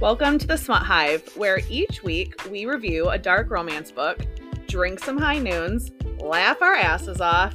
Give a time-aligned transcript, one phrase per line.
[0.00, 4.18] Welcome to the Smut Hive, where each week we review a dark romance book,
[4.66, 7.54] drink some high noons, laugh our asses off,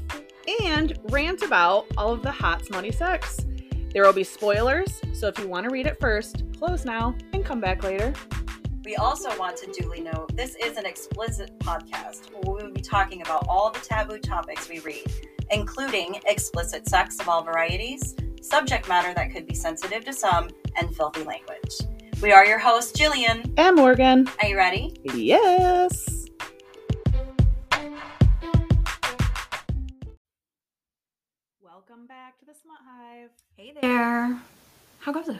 [0.61, 3.43] and rant about all of the hot, smutty sex.
[3.91, 7.43] There will be spoilers, so if you want to read it first, close now and
[7.43, 8.13] come back later.
[8.83, 12.81] We also want to duly note this is an explicit podcast where we will be
[12.81, 15.11] talking about all the taboo topics we read,
[15.49, 20.95] including explicit sex of all varieties, subject matter that could be sensitive to some, and
[20.95, 21.79] filthy language.
[22.25, 23.53] We are your hosts, Jillian.
[23.55, 24.27] And Morgan.
[24.41, 24.95] Are you ready?
[25.13, 26.25] Yes.
[31.61, 33.29] Welcome back to the Smut Hive.
[33.55, 34.39] Hey there.
[34.99, 35.35] How goes it?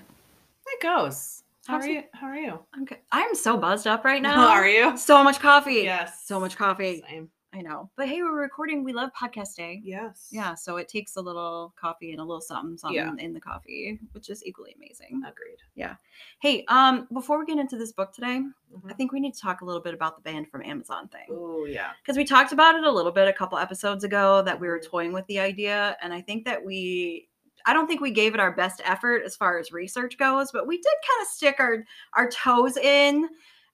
[0.68, 1.44] It goes.
[1.68, 2.04] How How's are it- you?
[2.14, 2.60] How are you?
[2.74, 3.00] I'm good.
[3.12, 4.34] I'm so buzzed up right now.
[4.36, 4.98] How are you?
[4.98, 5.82] So much coffee.
[5.84, 6.24] Yes.
[6.26, 7.04] So much coffee.
[7.10, 7.30] Same.
[7.56, 7.90] I know.
[7.96, 8.84] But hey, we're recording.
[8.84, 9.80] We love podcast day.
[9.82, 10.28] Yes.
[10.30, 13.14] Yeah, so it takes a little coffee and a little something, something Yeah.
[13.18, 15.22] in the coffee, which is equally amazing.
[15.26, 15.60] Agreed.
[15.74, 15.96] Yeah.
[16.42, 18.42] Hey, um, before we get into this book today,
[18.74, 18.98] I Mhm.
[18.98, 21.28] think we need to talk a little bit about the band from Amazon thing.
[21.30, 21.94] Oh yeah.
[22.02, 24.80] Because we talked about it a little bit a couple episodes ago that we were
[24.80, 24.88] Mhm.
[24.90, 25.96] toying with the idea.
[26.02, 27.30] And I think that we
[27.68, 30.68] I don't think we gave it our best effort as far as research goes, but
[30.68, 33.28] we did kind of stick our our toes in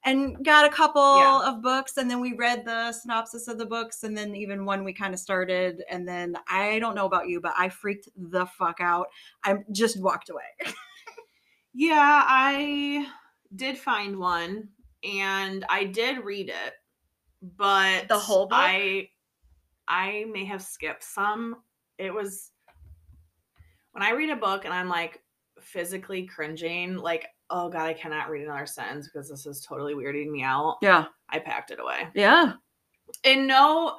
[0.04, 1.48] and got a couple Yeah.
[1.48, 4.84] of books and then we read the synopsis of the books and then even one
[4.84, 8.46] we kind of started and then I don't know about you, but I freaked the
[8.46, 9.08] fuck out.
[9.44, 10.74] I just walked away.
[11.74, 13.08] Yeah, I
[13.54, 14.68] did find one
[15.02, 16.74] and I did read it,
[17.40, 18.58] but The whole book?
[18.58, 19.08] I
[19.88, 21.62] I may have skipped some.
[21.98, 22.52] It was
[23.92, 25.22] when I read a book and I'm like
[25.60, 30.30] physically cringing, like, oh god, I cannot read another sentence because this is totally weirding
[30.30, 30.78] me out.
[30.82, 31.04] Yeah.
[31.28, 32.08] I packed it away.
[32.14, 32.54] Yeah.
[33.24, 33.98] And no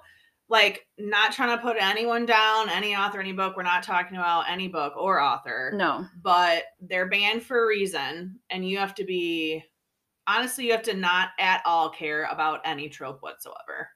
[0.49, 3.55] like not trying to put anyone down, any author, any book.
[3.55, 6.05] We're not talking about any book or author No.
[6.21, 9.63] but they're banned for a reason and you have to be
[10.27, 13.89] honestly you have to not at all care about any trope whatsoever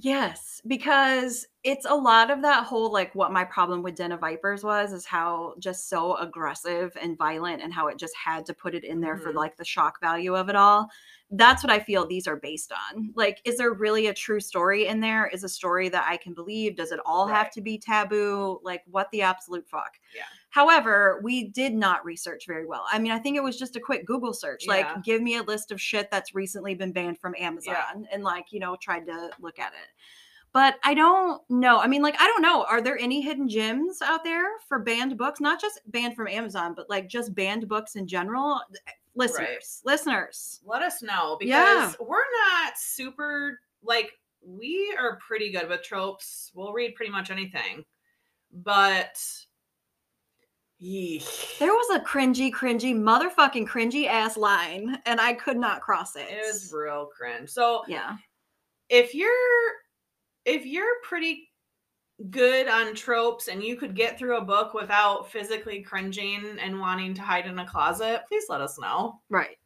[0.00, 4.20] Yes, because it's a lot of that whole like what my problem with Den of
[4.20, 8.54] Vipers was is how just so aggressive and violent and how it just had to
[8.54, 9.36] put it in there for Mhm.
[9.36, 10.88] like the shock value of it all.
[11.30, 13.12] That's what I feel these are based on.
[13.16, 15.26] Like, is there really a true story in there?
[15.26, 16.76] Is a story that I can believe?
[16.76, 18.60] Does it all have to be taboo?
[18.62, 19.98] Like, what the absolute fuck?
[20.14, 20.22] Yeah.
[20.58, 22.84] However, we did not research very well.
[22.90, 24.64] I mean, I think it was just a quick Google search.
[24.66, 24.72] Yeah.
[24.72, 28.46] Like, give me a list of shit that's recently been banned from Amazon and, like,
[28.50, 29.88] you know, tried to look at it.
[30.52, 31.78] But I don't know.
[31.78, 32.64] I mean, like, I don't know.
[32.64, 35.38] Are there any hidden gems out there for banned books?
[35.40, 38.60] Not just banned from Amazon, but like just banned books in general?
[38.88, 40.60] Eh, listeners, listeners.
[40.64, 41.92] let us know because Yeah.
[42.00, 42.18] we're
[42.50, 44.10] not super like
[44.44, 47.84] we are pretty good with tropes we'll read pretty much anything
[48.52, 49.20] but
[50.82, 51.58] yeesh.
[51.58, 56.26] There was a cringy, cringy, motherfucking cringy ass line, and I could not cross it.
[56.30, 58.16] it was real cringe so yeah.
[58.88, 59.32] if you're
[60.44, 61.48] if you're pretty
[62.30, 67.14] good on tropes and you could get through a book without physically cringing and wanting
[67.14, 69.20] to hide in a closet, please let us know.
[69.30, 69.56] Right.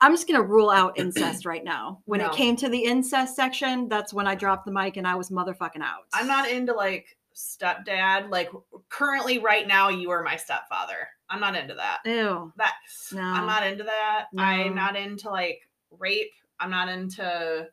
[0.00, 2.00] I'm just to rule out incest right now.
[2.06, 2.26] When No.
[2.30, 5.30] it came to the incest section, that's when I dropped the mic and I was
[5.30, 6.04] motherfucking out.
[6.12, 8.30] I'm not into like stepdad.
[8.30, 8.50] Like
[8.88, 11.08] currently, right now, you are my stepfather.
[11.28, 11.98] I'm not into that.
[12.04, 12.52] Ew.
[12.56, 12.74] That
[13.12, 13.22] No.
[13.22, 14.26] I'm not into that.
[14.32, 14.42] No.
[14.42, 15.60] I'm not into like
[15.98, 16.32] rape.
[16.60, 17.66] I'm not into.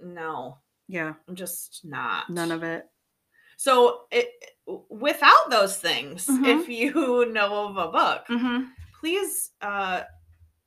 [0.00, 1.14] No, Yeah.
[1.28, 2.28] I'm just not.
[2.28, 2.86] None of it.
[3.56, 4.28] So it
[4.90, 6.60] without those things, Mhm.
[6.62, 8.64] if you know of a book, Mm-hmm.
[9.00, 10.02] please uh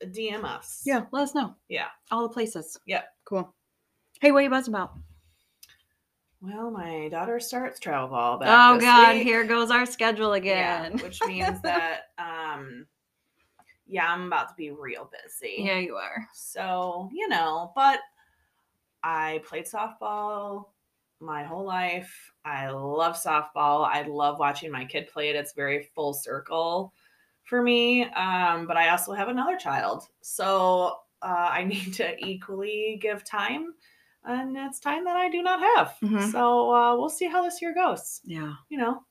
[0.01, 0.81] DM us.
[0.85, 1.05] Yeah.
[1.11, 1.55] Let us know.
[1.67, 1.89] Yeah.
[2.09, 2.79] All the places.
[2.85, 3.03] Yeah.
[3.25, 3.53] Cool.
[4.21, 4.93] Hey, what are you buzzing about?
[6.41, 8.71] Well, my daughter starts travel ball back.
[8.71, 9.15] oh, God.
[9.17, 9.23] week.
[9.23, 10.97] Here goes our schedule Yeah, again.
[10.99, 12.85] which means that um
[13.87, 15.63] yeah, I'm about to be real busy.
[15.63, 16.27] yeah, you are.
[16.33, 17.99] So, you know, but
[19.03, 20.65] I played softball
[21.19, 22.31] my whole life.
[22.45, 23.87] I love softball.
[23.91, 25.35] I love watching my kid play it.
[25.35, 26.93] It's very full circle
[27.43, 28.03] for me.
[28.11, 30.07] Um, but I also have another child.
[30.21, 33.73] So uh, I need to equally give time.
[34.23, 35.95] And it's time that I do not have.
[36.03, 36.31] Mhm.
[36.31, 38.21] So uh, we'll see how this year goes.
[38.25, 38.53] Yeah.
[38.69, 39.03] You know,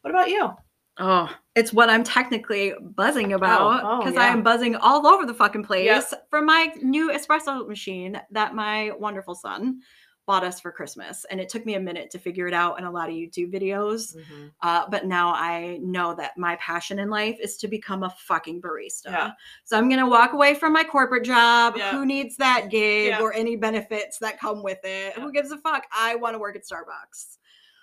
[0.00, 0.50] what about you?
[0.98, 5.34] Oh, it's what I'm technically buzzing about oh, because I am buzzing all over the
[5.34, 6.28] fucking place Yep.
[6.30, 9.80] from my new espresso machine that my wonderful son
[10.26, 11.24] bought us for Christmas.
[11.30, 13.52] And it took me a minute to figure it out in a lot of YouTube
[13.52, 14.16] videos.
[14.60, 18.60] Uh, but now I know that my passion in life is to become a fucking
[18.60, 19.06] barista.
[19.06, 19.30] Yeah.
[19.64, 21.74] So I'm going to walk away from my corporate job.
[21.76, 21.92] Yeah.
[21.92, 23.20] Who needs that gig Yeah.
[23.20, 25.14] or any benefits that come with it?
[25.14, 25.84] Who gives a fuck?
[25.96, 27.38] I want to work at Starbucks.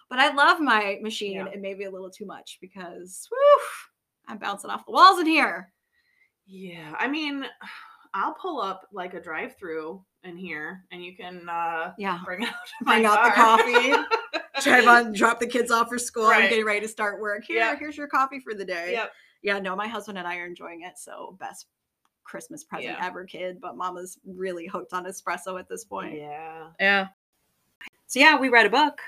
[0.10, 3.60] But I love my machine and maybe a little too much because whew,
[4.28, 5.72] I'm bouncing off the walls in here.
[6.46, 7.46] Yeah, I mean,
[8.14, 12.20] I'll pull up like a drive-through in here, and you can uh Yeah.
[12.26, 13.94] bring out Bring my out the coffee.
[14.62, 16.26] Drive on, drop the kids off for school.
[16.26, 17.44] I'm getting ready to start work.
[17.46, 17.80] Here, Yep.
[17.80, 18.94] here's your coffee for the day.
[18.94, 19.12] Yep.
[19.42, 20.98] Yeah, no, my husband and I are enjoying it.
[20.98, 21.68] So best
[22.24, 23.06] Christmas present Yeah.
[23.06, 23.60] ever, kid.
[23.60, 26.16] But Mama's really hooked on espresso at this point.
[26.18, 26.68] Yeah.
[26.80, 27.08] Yeah.
[28.08, 29.00] So yeah, we read a book.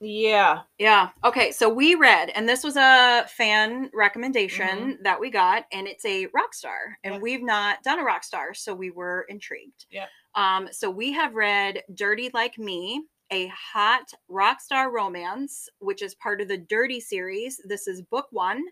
[0.00, 0.62] Yeah.
[0.78, 1.10] Yeah.
[1.24, 1.50] Okay.
[1.52, 6.26] So we read, and this was a fan recommendation that we got, and it's a
[6.34, 7.22] rock star, and Yep.
[7.22, 9.86] we've not done a rock star, so we were intrigued.
[9.90, 10.06] Yeah.
[10.34, 10.68] Um.
[10.70, 16.42] So we have read "Dirty Like Me," a hot rock star romance, which is part
[16.42, 17.58] of the Dirty series.
[17.64, 18.62] This is book one,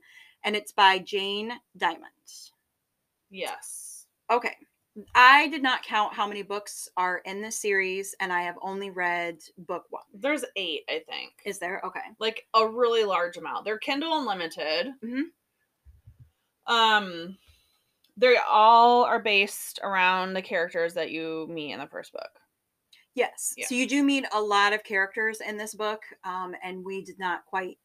[0.42, 2.10] and it's by Jaine Diamond.
[3.30, 4.06] Yes.
[4.30, 4.56] Okay.
[5.14, 8.90] I did not count how many books are in this series, and I have only
[8.90, 10.04] read book one.
[10.12, 11.32] There's eight, I think.
[11.44, 11.80] Is there?
[11.84, 12.00] Okay.
[12.20, 13.64] like a really large amount.
[13.64, 14.92] They're Kindle Unlimited.
[15.02, 15.22] Mhm.
[16.66, 17.36] Um,
[18.16, 22.30] they all are based around the characters that you meet in the first book.
[23.14, 23.54] Yes.
[23.56, 23.66] Yeah.
[23.66, 27.18] So you do meet a lot of characters in this book, um, and we did
[27.18, 27.78] not quite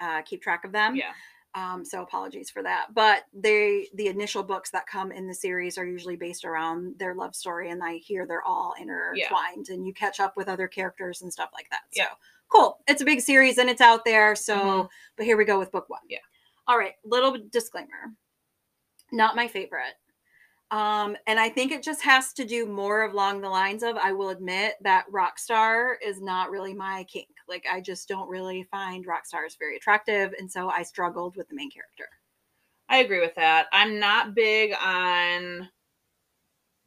[0.00, 0.94] uh, keep track of them.
[0.94, 1.12] Yeah,
[1.56, 2.88] Um, so apologies for that.
[2.94, 7.14] But they, the initial books that come in the series are usually based around their
[7.14, 11.22] love story, and I hear they're all intertwined, and you catch up with other characters
[11.22, 11.80] and stuff like that.
[11.92, 12.08] So Yeah.
[12.48, 12.80] cool.
[12.86, 14.36] It's a big series, and it's out there.
[14.36, 14.88] So, Mhm.
[15.16, 16.02] but here we go with book one.
[16.08, 16.18] Yeah.
[16.68, 16.94] All right.
[17.04, 18.12] Little disclaimer.
[19.10, 19.94] Not my favorite.
[20.72, 24.12] Um, and I think it just has to do more along the lines of I
[24.12, 27.28] will admit that Rockstar is not really my kink.
[27.48, 31.48] Like I just don't really find rock stars very attractive, and so I struggled with
[31.48, 32.08] the main character.
[32.88, 33.66] I agree with that.
[33.72, 35.68] I'm not big on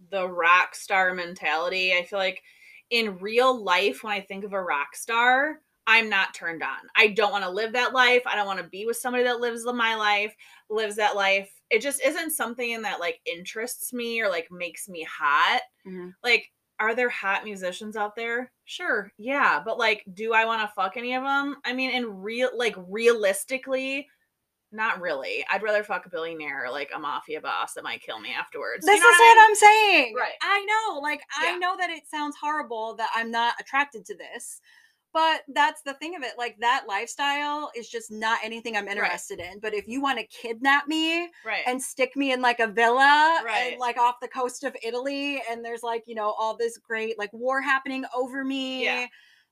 [0.09, 1.93] the rock star mentality.
[1.93, 2.41] I feel like
[2.89, 6.77] in real life, when I think of a rock star, I'm not turned on.
[6.95, 8.23] I don't want to live that life.
[8.25, 10.35] I don't want to be with somebody that lives my life,
[10.69, 11.51] lives that life.
[11.69, 15.61] It just isn't something that like interests me or like makes me hot.
[15.85, 16.15] Mhm.
[16.23, 18.51] Like, are there hot musicians out there?
[18.65, 21.57] Sure, yeah, but like, do I want to fuck any of them?
[21.65, 24.07] I mean, in real, like, realistically,
[24.71, 25.43] not really.
[25.51, 28.85] I'd rather fuck a billionaire or like a mafia boss that might kill me afterwards.
[28.85, 29.49] This You know is what I mean?
[29.49, 30.15] I'm saying.
[30.15, 30.33] Right.
[30.41, 30.99] I know.
[30.99, 34.61] Like I know that it sounds horrible that I'm not attracted to this.
[35.11, 36.33] But that's the thing of it.
[36.37, 39.59] Like that lifestyle is just not anything I'm interested in.
[39.59, 41.63] But if you want to kidnap me Right.
[41.65, 43.71] and stick me in like a villa Right.
[43.71, 47.17] and like off the coast of Italy and there's like, you know, all this great
[47.17, 48.83] like war happening over me.
[48.83, 49.07] Yeah.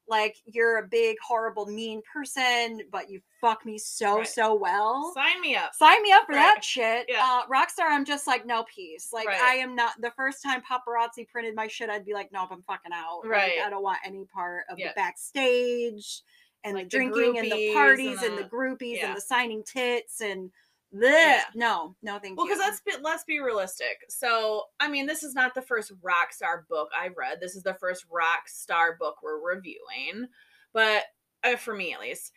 [0.10, 4.28] Like you're a big, horrible, mean person, but you fuck me so, Right.
[4.28, 5.12] so well.
[5.14, 5.76] Sign me up.
[5.76, 6.56] Sign me up for Right.
[6.56, 7.06] that shit.
[7.10, 7.24] Yeah.
[7.24, 9.12] Uh, Rockstar, I'm just like, no peace.
[9.12, 9.42] Like, Right.
[9.42, 10.00] I am not.
[10.00, 13.20] The first time paparazzi printed my shit, I'd be like, nope, I'm fucking out.
[13.24, 13.60] Like, Right.
[13.66, 14.90] I don't want any part of Yeah.
[14.90, 16.22] the backstage
[16.64, 19.08] and Like the the drinking and the parties and and the, the- groupies yeah.
[19.10, 20.52] and the signing tits and
[20.94, 21.02] bleh.
[21.04, 21.44] Yeah.
[21.56, 22.54] No, no, thank Well, you.
[22.54, 24.06] because let's be, let's be realistic.
[24.10, 27.40] So, I mean, this is not the first rock star book I've read.
[27.42, 30.28] This is the first rock star book we're reviewing,
[30.74, 31.04] but
[31.44, 32.32] uh, for me at least.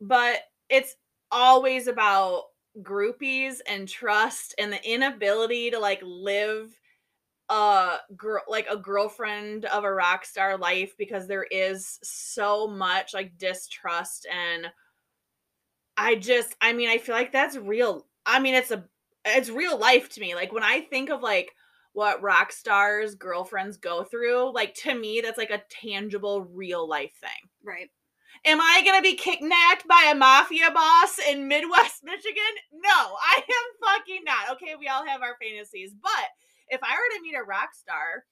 [0.00, 0.94] But it's
[1.30, 2.44] always about
[2.82, 6.76] groupies and trust and the inability to like live
[7.50, 13.12] a girl like a girlfriend of a rock star life because there is so much
[13.12, 14.66] like distrust and
[15.96, 18.06] I just I mean I feel like that's real.
[18.26, 18.84] I mean it's a
[19.24, 20.34] it's real life to me.
[20.34, 21.50] Like when I think of like
[21.92, 27.12] what rock stars girlfriends go through, like to me that's like a tangible real life
[27.20, 27.50] thing.
[27.62, 27.90] right.
[28.46, 32.42] Am I going to be kidnapped by a mafia boss in Midwest Michigan?
[32.72, 34.50] No, I am fucking not.
[34.52, 36.10] Okay, we all have our fantasies, but
[36.68, 38.24] if I were to meet a rock star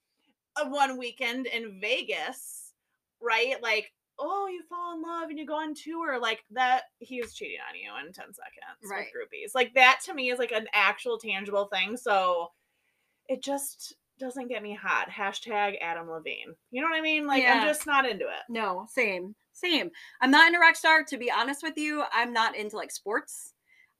[0.55, 2.73] uh, one weekend in Vegas,
[3.19, 3.55] right?
[3.63, 7.33] Like, oh, you fall in love and you go on tour, like that, he was
[7.33, 9.07] cheating on you in 10 seconds Right.
[9.13, 9.51] with groupies.
[9.55, 11.97] Like, that to me is like an actual tangible thing.
[11.97, 12.51] So
[13.27, 15.09] it just doesn't get me hot.
[15.09, 16.53] Hashtag Adam Levine.
[16.71, 17.25] You know what I mean?
[17.25, 17.55] Like, Yeah.
[17.61, 18.43] I'm just not into it.
[18.49, 19.89] No, same, same.
[20.21, 21.03] I'm not into rock star.
[21.03, 23.52] To be honest with you, I'm not into like sports.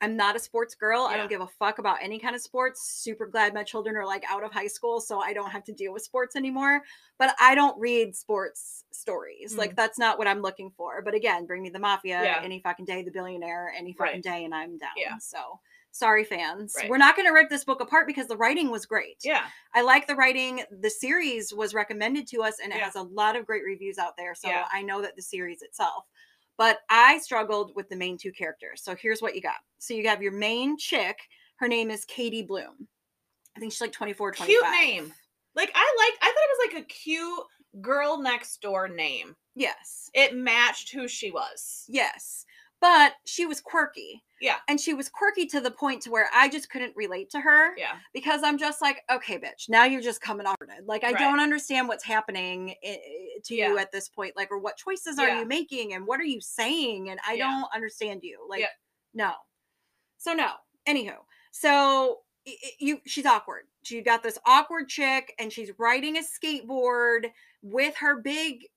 [0.04, 1.04] I'm not a sports girl.
[1.04, 2.82] I don't give a fuck about any kind of sports.
[3.02, 5.72] Super glad my children are like out of high school, so I don't have to
[5.72, 6.82] deal with sports anymore.
[7.18, 9.56] But I don't read sports stories.
[9.56, 11.02] Like that's not what I'm looking for.
[11.02, 12.26] But again, bring me the mafia Mm.
[12.26, 12.42] Yeah.
[12.44, 14.24] any fucking day, the billionaire any fucking Right.
[14.24, 14.90] day, and I'm down.
[14.98, 15.18] Yeah.
[15.20, 15.60] So
[15.92, 16.74] sorry, fans.
[16.76, 16.90] Right.
[16.90, 19.18] We're not going to rip this book apart because the writing was great.
[19.24, 19.44] Yeah.
[19.76, 20.64] I like the writing.
[20.82, 22.86] The series was recommended to us and it Yeah.
[22.86, 24.34] has a lot of great reviews out there.
[24.34, 24.66] So Yeah.
[24.74, 26.06] I know that the series itself.
[26.58, 28.84] But I struggled with the main two characters.
[28.84, 29.56] So here's what you got.
[29.80, 31.18] So you have your main chick.
[31.58, 32.88] Her name is Katie Bloom.
[33.56, 34.48] I think she's like 24, 25.
[34.48, 35.14] Cute name.
[35.56, 37.44] Like I like I thought it was like a cute
[37.82, 39.36] girl next door name.
[39.56, 40.10] Yes.
[40.14, 41.86] It matched who she was.
[41.88, 42.46] Yes.
[42.84, 44.22] But she was quirky.
[44.42, 44.58] Yeah.
[44.68, 47.78] And she was quirky to the point to where I just couldn't relate to her
[47.78, 47.94] Yeah.
[48.14, 50.86] because I'm just like, okay, bitch, now you're just coming off it.
[50.86, 51.18] Like, I Right.
[51.18, 54.36] don't understand what's happening i- i- to you at this point.
[54.36, 55.40] Like, or what choices are Yeah.
[55.40, 57.10] you making and what are you saying?
[57.10, 57.52] And I Yeah.
[57.52, 58.46] don't understand you.
[58.50, 58.68] Like, Yeah.
[59.14, 59.34] no.
[60.18, 60.52] So, no.
[60.86, 62.24] Anywho, so
[62.80, 63.70] you she's awkward.
[63.84, 68.68] She got this awkward chick and she's riding a skateboard with her big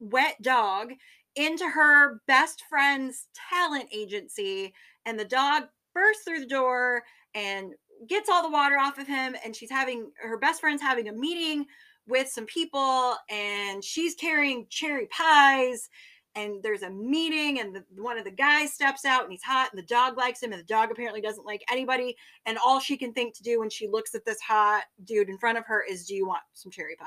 [0.00, 0.94] wet dog
[1.36, 4.72] into her best friend's talent agency
[5.06, 7.02] and the dog bursts through the door
[7.34, 7.72] and
[8.08, 11.12] gets all the water off of him and she's having her best friend's having a
[11.12, 11.64] meeting
[12.06, 15.88] with some people and she's carrying cherry pies
[16.36, 19.70] and there's a meeting and the, one of the guys steps out and he's hot
[19.72, 22.96] and the dog likes him and the dog apparently doesn't like anybody and all she
[22.96, 25.82] can think to do when she looks at this hot dude in front of her
[25.88, 27.06] is do you want some cherry pie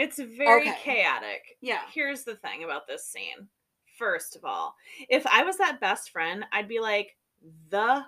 [0.00, 0.76] It's very Okay.
[0.82, 1.42] chaotic.
[1.60, 3.48] yeah Here's the thing about this scene.
[3.98, 4.74] First of all,
[5.10, 7.16] if I was that best friend, I'd be like,
[7.70, 8.04] the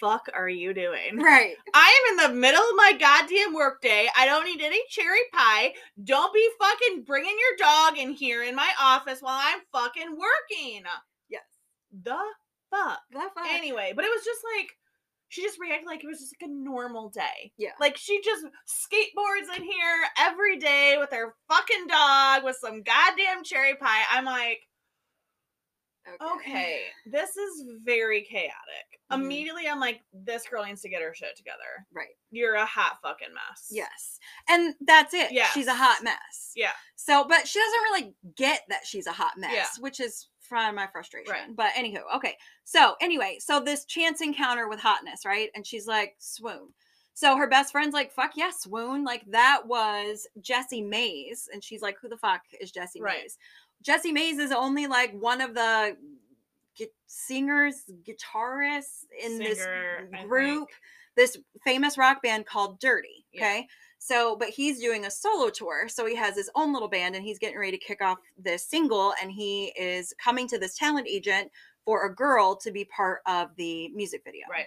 [0.00, 1.16] fuck are you doing?
[1.18, 4.08] right I am in the middle of my goddamn workday.
[4.16, 5.74] I don't need any cherry pie.
[6.02, 10.82] Don't be fucking bringing your dog in here in my office while I'm fucking working.
[11.28, 11.42] yes
[12.02, 12.16] The
[12.70, 13.00] fuck?
[13.12, 13.46] that fuck.
[13.50, 14.68] Anyway, but it was just like,
[15.34, 17.50] she just reacted like it was just like a normal day.
[17.58, 22.82] yeah Like she just skateboards in here every day with her fucking dog with some
[22.84, 24.04] goddamn cherry pie.
[24.12, 24.60] I'm like,
[26.22, 28.52] okay, this is very chaotic.
[29.10, 29.22] Mhm.
[29.24, 31.86] Immediately, I'm like, this girl needs to get her shit together.
[31.92, 33.68] right You're a hot fucking mess.
[33.70, 34.18] Yes.
[34.48, 35.32] And that's it.
[35.32, 35.46] Yeah.
[35.48, 36.52] She's a hot mess.
[36.54, 36.72] Yeah.
[36.96, 39.66] So, but she doesn't really get that she's a hot mess, Yeah.
[39.80, 41.32] which is from my frustration.
[41.32, 41.56] Right.
[41.56, 42.36] But anywho, okay.
[42.64, 45.50] So, anyway, so this chance encounter with hotness, right?
[45.54, 46.68] And she's like, swoon.
[47.14, 49.04] So her best friend's like, fuck yeah, swoon.
[49.04, 51.48] Like that was Jesse Mayes.
[51.52, 53.18] And she's like, who the fuck is Jesse Right.
[53.22, 53.38] Mayes?
[53.82, 55.96] Jesse Mayes is only like one of the
[56.76, 60.68] gu- singers, guitarists in Singer, this group,
[61.16, 63.26] this famous rock band called Dirty.
[63.32, 63.60] Yeah.
[64.04, 65.88] So, but he's doing a solo tour.
[65.88, 68.62] So he has his own little band and he's getting ready to kick off this
[68.62, 69.14] single.
[69.22, 71.50] And he is coming to this talent agent
[71.86, 74.44] for a girl to be part of the music video.
[74.50, 74.66] Right.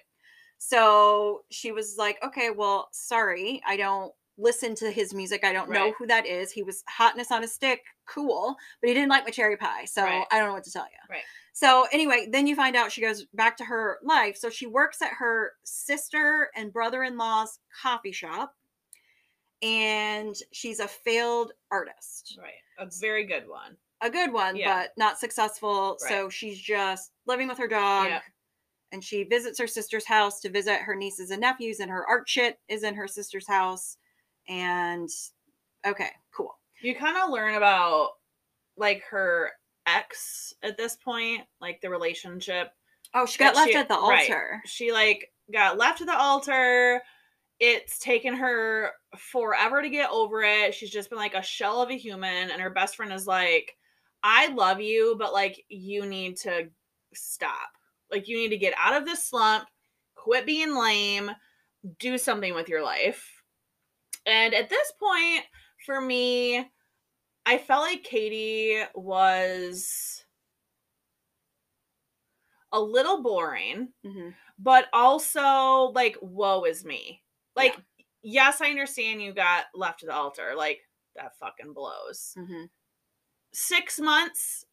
[0.57, 5.43] So she was like, okay, well, sorry, I don't listen to his music.
[5.43, 6.51] I don't know who that is.
[6.51, 9.85] He was hotness on a stick, cool, but he didn't like my cherry pie.
[9.85, 10.25] So Right.
[10.31, 10.97] I don't know what to tell you.
[11.11, 11.21] Right.
[11.53, 14.35] So anyway, then you find out she goes back to her life.
[14.35, 18.55] So she works at her sister and brother-in-law's coffee shop.
[19.61, 22.53] And she's a failed artist Right.
[22.79, 23.75] A very good one.
[24.01, 24.81] a good one, Yeah.
[24.83, 25.97] but not successful.
[25.99, 28.07] So she's just living with her dog.
[28.07, 28.21] Yeah.
[28.91, 32.29] And she visits her sister's house to visit her nieces and nephews, and her art
[32.29, 33.97] shit is in her sister's house.
[34.47, 35.09] And
[35.85, 36.57] okay, cool.
[36.81, 38.11] You kind of learn about
[38.77, 39.51] like her
[39.87, 42.71] ex at this point, like the relationship.
[43.15, 44.29] Oh, she got left she- at the right.
[44.29, 44.61] altar.
[44.65, 47.01] She like got left at the altar.
[47.59, 50.75] It's taken her forever to get over it.
[50.75, 53.75] She's just been like a shell of a human, and her best friend is like,
[54.23, 56.69] I love you, but like you need to
[57.13, 57.69] stop.
[58.11, 59.67] Like you need to get out of this slump,
[60.15, 61.31] quit being lame,
[61.99, 63.41] do something with your life.
[64.25, 65.45] And at this point,
[65.85, 66.69] for me,
[67.45, 70.25] I felt like Katie was
[72.73, 74.35] a little boring, Mhm.
[74.59, 77.23] but also like, woe is me.
[77.57, 77.77] Like,
[78.21, 80.53] yes, I understand you got left to the altar.
[80.55, 80.81] Like,
[81.15, 82.69] that fucking blows Mhm.
[83.53, 84.65] six months,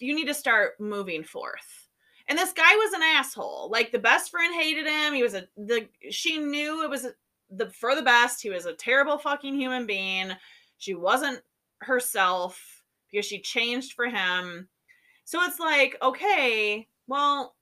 [0.00, 1.88] you need to start moving forth.
[2.26, 3.68] And this guy was an asshole.
[3.70, 5.14] Like the best friend hated him.
[5.14, 7.06] He was a the she knew it was
[7.50, 8.42] the for the best.
[8.42, 10.32] He was a terrible fucking human being.
[10.78, 11.42] She wasn't
[11.82, 14.68] herself because she changed for him.
[15.24, 17.53] So it's like, okay, well,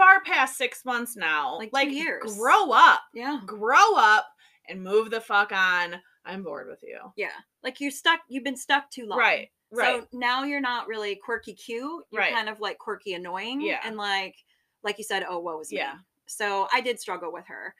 [0.00, 1.58] far past six months now.
[1.58, 2.36] Like like years.
[2.38, 3.40] grow up, Yeah.
[3.44, 4.26] grow up,
[4.68, 5.96] and move the fuck on.
[6.24, 6.98] I'm bored with you.
[7.16, 7.32] Yeah.
[7.62, 9.18] Like you're stuck, you've been stuck too long.
[9.18, 9.48] Right.
[9.72, 10.02] Right.
[10.02, 12.04] So now you're not really quirky cute.
[12.10, 12.32] You're Right.
[12.34, 13.60] kind of like quirky annoying.
[13.60, 13.80] Yeah.
[13.84, 14.36] And like
[14.82, 15.78] like you said, oh what was me.
[15.78, 15.94] Yeah.
[16.26, 17.74] So I did struggle with her.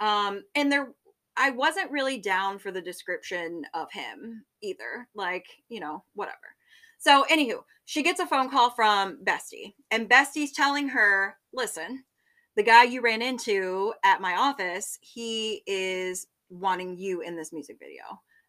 [0.00, 0.92] Um and there
[1.36, 5.08] I wasn't really down for the description of him either.
[5.14, 6.36] Like, you know, whatever.
[7.00, 12.04] So anywho, she gets a phone call from Bestie, and Bestie's telling her, listen,
[12.56, 17.78] the guy you ran into at my office, he is wanting you in this music
[17.80, 18.02] video.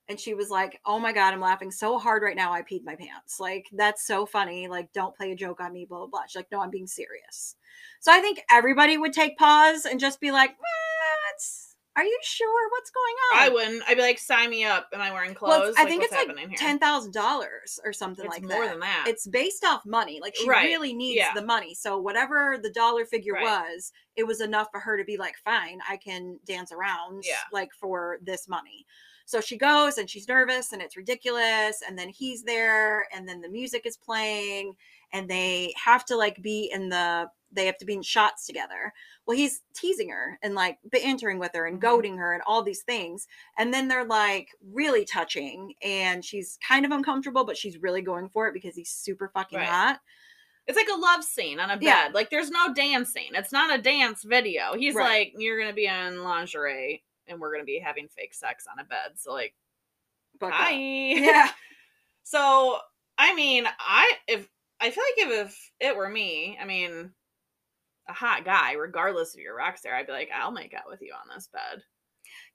[0.09, 2.51] And she was like, Oh my God, I'm laughing so hard right now.
[2.51, 3.39] I peed my pants.
[3.39, 4.67] Like, that's so funny.
[4.67, 6.21] Like, don't play a joke on me, blah, blah, blah.
[6.27, 7.55] She's like, No, I'm being serious.
[8.01, 11.70] So I think everybody would take pause and just be like, What?
[11.97, 12.69] Are you sure?
[12.71, 13.39] What's going on?
[13.39, 13.83] I wouldn't.
[13.87, 14.87] I'd be like, sign me up.
[14.93, 15.69] Am I wearing clothes?
[15.71, 18.57] it's- I think it's like ten thousand dollars or something It's like more that.
[18.59, 19.05] More than that.
[19.07, 20.19] It's based off money.
[20.21, 20.63] Like she Right.
[20.65, 21.33] really needs Yeah.
[21.33, 21.75] the money.
[21.75, 23.43] So whatever the dollar figure Right.
[23.43, 27.35] was, it was enough for her to be like, fine, I can dance around Yeah.
[27.51, 28.85] like for this money.
[29.25, 31.81] So she goes and she's nervous and it's ridiculous.
[31.85, 34.75] And then he's there and then the music is playing
[35.13, 38.93] and they have to like be in the they have to be in shots together.
[39.25, 41.81] Well, he's teasing her and like bantering with her and Mhm.
[41.81, 43.27] goading her and all these things.
[43.57, 48.29] And then they're like really touching and she's kind of uncomfortable, but she's really going
[48.29, 49.67] for it because he's super fucking Right.
[49.67, 50.01] hot.
[50.67, 51.83] It's like a love scene on a bed.
[51.83, 52.09] Yeah.
[52.13, 53.29] Like there's no dancing.
[53.33, 54.73] It's not a dance video.
[54.75, 55.33] He's Right.
[55.33, 58.83] like, you're gonna be in lingerie and we're gonna be having fake sex on a
[58.83, 59.19] bed.
[59.19, 59.55] So like,
[60.41, 60.71] hi.
[60.71, 61.51] yeah.
[62.23, 62.79] So
[63.17, 64.47] I mean, I if
[64.79, 67.13] I feel like if, if it were me, I mean,
[68.07, 71.01] a hot guy, regardless of your rock star, I'd be like, I'll make out with
[71.01, 71.83] you on this bed.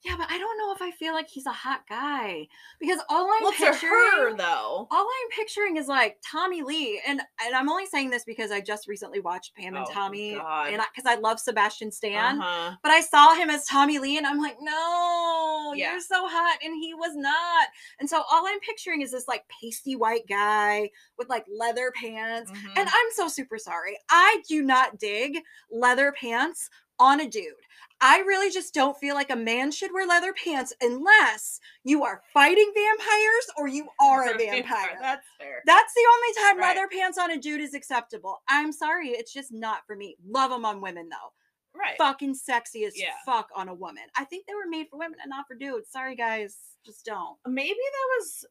[0.07, 2.47] Yeah, but I don't know if I feel like he's a hot guy
[2.79, 4.87] because all I'm well, picturing, her though.
[4.89, 8.61] all I'm picturing is like Tommy Lee, and and I'm only saying this because I
[8.61, 10.69] just recently watched Pam and Oh, Tommy, God.
[10.73, 12.77] and because I, love Sebastian Stan, Uh-huh.
[12.85, 15.91] but I saw him as Tommy Lee, and I'm like, no, Yeah.
[15.91, 17.67] you're so hot, and he was not,
[17.99, 22.53] and so all I'm picturing is this like pasty white guy with like leather pants,
[22.53, 22.79] Mhm.
[22.79, 26.71] and I'm so super sorry, I do not dig leather pants
[27.01, 27.53] on a dude.
[28.01, 32.21] I really just don't feel like a man should wear leather pants unless you are
[32.35, 34.99] fighting vampires or you are a vampire.
[35.01, 35.63] That's fair.
[35.65, 36.77] That's the only time Right.
[36.77, 38.43] leather pants on a dude is acceptable.
[38.49, 40.17] I'm sorry, it's just not for me.
[40.27, 41.33] Love them on women though.
[41.79, 41.97] right.
[41.99, 43.13] Fucking sexy as Yeah.
[43.25, 44.05] fuck on a woman.
[44.17, 45.91] I think they were made for women and not for dudes.
[45.91, 47.37] Sorry guys, just don't.
[47.47, 48.45] maybe that was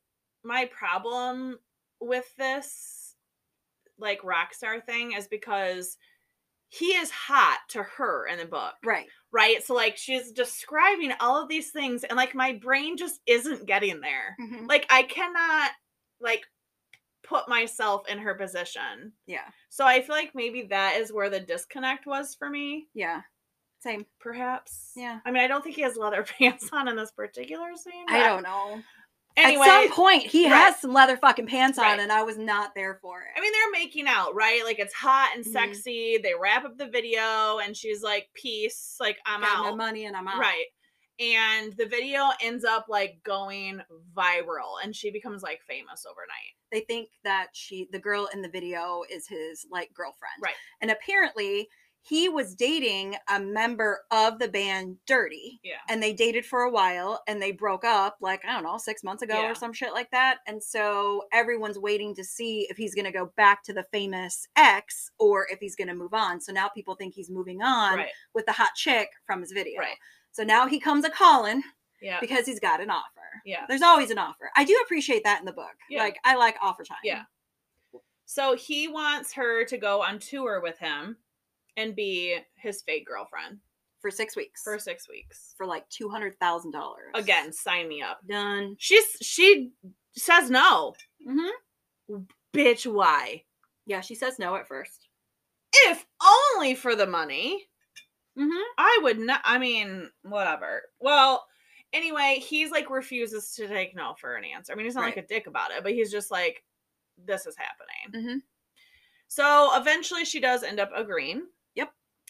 [0.43, 1.59] my problem
[1.99, 3.15] with this
[3.97, 5.97] like rock star thing is because
[6.77, 9.07] he is hot to her in the book Right.
[9.31, 13.65] right so like she's describing all of these things and like my brain just isn't
[13.65, 14.67] getting there Mhm.
[14.67, 15.71] like i cannot
[16.19, 16.45] like
[17.23, 19.47] put myself in her position Yeah.
[19.69, 23.21] so i feel like maybe that is where the disconnect was for me Yeah.
[23.79, 24.05] Same.
[24.19, 25.19] perhaps Yeah.
[25.25, 28.25] i mean i don't think he has leather pants on in this particular scene I
[28.27, 28.81] don't know.
[29.37, 30.53] Anyway At some point, he Right.
[30.55, 31.99] has some leather fucking pants on, Right.
[31.99, 33.27] and I was not there for it.
[33.37, 34.63] I mean, they're making out, right?
[34.63, 35.51] Like it's hot and Mhm.
[35.51, 36.17] sexy.
[36.17, 40.05] They wrap up the video, and she's like, "Peace, like I'm got my out." money
[40.05, 40.39] and I'm out.
[40.39, 40.65] Right.
[41.17, 43.81] And the video ends up like going
[44.13, 46.55] viral, and she becomes like famous overnight.
[46.71, 50.35] They think that she, the girl in the video, is his like girlfriend.
[50.41, 50.55] Right.
[50.81, 51.69] And apparently,
[52.07, 55.59] he was dating a member of the band Dirty.
[55.63, 55.77] Yeah.
[55.89, 59.03] and they dated for a while and they broke up like i don't know six
[59.03, 59.51] months ago Yeah.
[59.51, 63.11] or some shit like that and so everyone's waiting to see if he's going to
[63.11, 66.67] go back to the famous ex or if he's going to move on so now
[66.69, 68.09] people think he's moving on Right.
[68.33, 69.97] with the hot chick from his video Right.
[70.31, 71.63] so now he comes a calling
[72.01, 72.19] Yeah.
[72.19, 73.65] because he's got an offer Yeah.
[73.67, 76.03] there's always an offer i do appreciate that in the book Yeah.
[76.03, 77.23] like i like offer time Yeah.
[78.27, 81.17] So he wants her to go on tour with him
[81.77, 83.59] and be his fake girlfriend
[83.99, 85.53] for six weeks for six weeks.
[85.57, 86.33] for like $200000
[87.15, 88.19] Again, sign me up.
[88.27, 89.71] done She's she
[90.15, 90.93] says no.
[91.27, 92.19] hmm
[92.53, 93.43] Bitch, why?
[93.87, 95.07] yeah she says no at first
[95.73, 96.05] If
[96.55, 97.67] only for the money.
[98.37, 99.41] mm-hmm I would not.
[99.43, 100.83] I mean, whatever.
[100.99, 101.45] Well,
[101.93, 104.71] anyway, he's like refuses to take no for an answer.
[104.73, 106.63] I mean, he's not like a dick about it, but he's just like,
[107.25, 108.27] this is happening.
[108.35, 108.41] Mhm.
[109.27, 111.47] So eventually she does end up agreeing.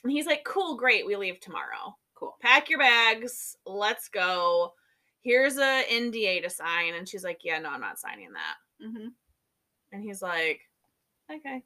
[0.05, 1.03] And he's like, cool, great.
[1.03, 1.97] We leave tomorrow.
[2.13, 3.57] cool Pack your bags.
[3.65, 4.73] Let's go.
[5.23, 6.93] Here's a NDA to sign.
[6.93, 8.85] And she's like, yeah, no, I'm not signing that.
[8.87, 9.07] mm-hmm
[9.91, 10.61] And he's like,
[11.33, 11.63] okay.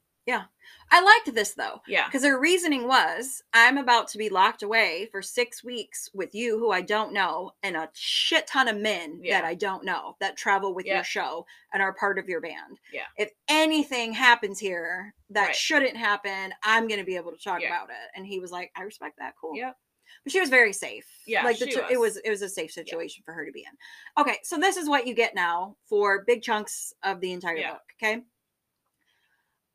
[0.92, 2.06] I liked this though, Yeah.
[2.08, 6.58] because her reasoning was I'm about to be locked away for six weeks with you,
[6.58, 9.40] who I don't know, and a shit ton of men Yeah.
[9.42, 10.96] that I don't know that travel with Yeah.
[10.96, 12.80] your show and are part of your band.
[12.92, 13.06] Yeah.
[13.18, 15.56] If anything happens here that Right.
[15.56, 17.68] shouldn't happen, I'm going to be able to talk Yeah.
[17.76, 18.10] about it.
[18.16, 19.36] And he was like, I respect that.
[19.40, 19.56] Cool.
[19.56, 19.78] Yep.
[20.24, 21.06] But she was very safe.
[21.28, 22.16] Yeah, like the two- it was.
[22.16, 23.78] was it was a safe situation for her to be in.
[24.22, 27.74] Okay, so this is what you get now for big chunks of the entire Yeah.
[27.74, 27.84] book.
[28.02, 28.24] Okay.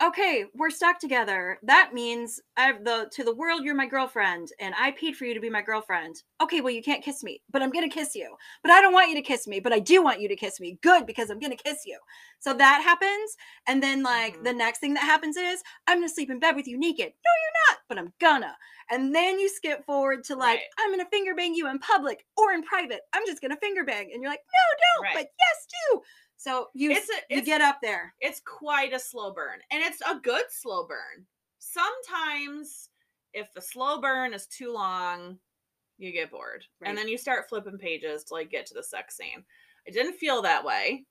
[0.02, 1.58] Okay, we're stuck together.
[1.62, 5.34] That means I've the to the world you're my girlfriend, and I paid for you
[5.34, 6.16] to be my girlfriend.
[6.42, 8.34] Okay, well you can't kiss me, but I'm gonna kiss you.
[8.62, 10.58] But I don't want you to kiss me, but I do want you to kiss
[10.58, 10.78] me.
[10.82, 11.98] Good, because I'm gonna kiss you.
[12.40, 13.36] So that happens,
[13.68, 14.44] and then like Mhm.
[14.44, 17.06] the next thing that happens is I'm gonna sleep in bed with you naked.
[17.24, 18.56] No, you're not, but I'm gonna.
[18.90, 20.64] And then you skip forward to like, Right.
[20.78, 23.02] I'm gonna finger bang you in public or in private.
[23.12, 24.10] I'm just gonna finger bang.
[24.12, 25.14] And you're like, no, don't, Right.
[25.14, 26.02] but yes, do.
[26.44, 28.14] So you, It's a- you it's- get up there.
[28.20, 31.26] it's quite a slow burn and it's a good slow burn
[31.58, 32.90] sometimes
[33.32, 35.38] if the slow burn is too long
[35.96, 36.64] you get bored.
[36.80, 36.88] Right.
[36.88, 39.42] And then you start flipping pages to like get to the sex scene.
[39.88, 41.06] I didn't feel that way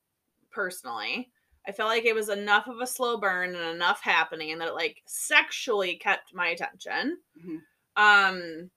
[0.51, 1.31] personally.
[1.67, 4.67] I felt like it was enough of a slow burn and enough happening and that
[4.67, 7.17] it like sexually kept my attention.
[7.43, 7.61] Mhm.
[7.95, 8.69] Um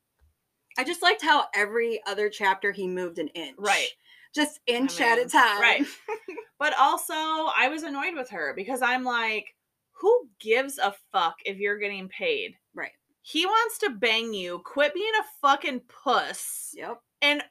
[0.79, 3.57] I just liked how every other chapter he moved an inch.
[3.59, 3.91] Right.
[4.37, 5.61] Just inch at mean, a time.
[5.61, 5.87] right.
[6.59, 9.55] but also I was annoyed with her because I'm like
[9.99, 12.55] who gives a fuck if you're getting paid?
[12.75, 12.93] Right.
[13.23, 14.61] He wants to bang you.
[14.65, 16.75] Quit being a fucking puss.
[16.77, 17.01] Yep.
[17.23, 17.43] And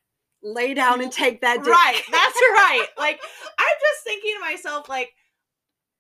[0.46, 1.74] Lay down and take that dick.
[1.74, 2.02] Right.
[2.12, 2.88] That's right.
[3.00, 3.20] Like
[3.58, 5.12] I'm just thinking to myself, like,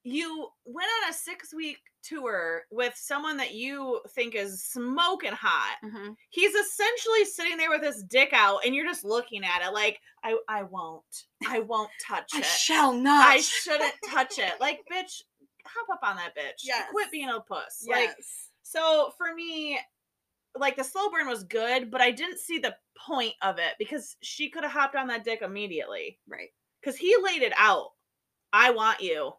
[0.04, 5.78] you went on a six week tour with someone that you think is smoking hot.
[5.84, 6.16] Mhm.
[6.30, 10.00] He's essentially sitting there with his dick out, and you're just looking at it like,
[10.24, 11.04] I, I won't.
[11.48, 12.46] I won't touch I it.
[12.46, 13.28] shall not.
[13.28, 14.54] I shouldn't touch it.
[14.60, 15.22] Like, bitch,
[15.66, 16.62] hop up on that bitch.
[16.64, 16.88] Yes.
[16.92, 17.84] Quit being a puss.
[17.88, 18.08] Yes.
[18.08, 18.16] Like,
[18.64, 19.80] so for me,
[20.58, 24.16] like the slow burn was good, but I didn't see the point of it because
[24.22, 26.18] she could have hopped on that dick immediately.
[26.28, 26.50] right.
[26.82, 27.90] Because he laid it out.
[28.54, 29.34] I want you.